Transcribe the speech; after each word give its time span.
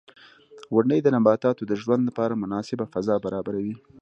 •غونډۍ 0.73 0.99
د 1.01 1.07
نباتاتو 1.15 1.63
د 1.67 1.73
ژوند 1.81 2.01
لپاره 2.09 2.39
مناسبه 2.43 2.85
فضا 2.93 3.15
برابروي. 3.25 3.75